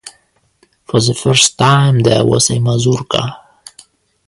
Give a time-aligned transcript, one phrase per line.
[0.85, 3.37] For the first time there was a mazurka.